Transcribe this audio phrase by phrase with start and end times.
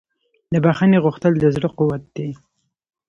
[0.53, 2.29] د بښنې غوښتل د زړه قوت دی.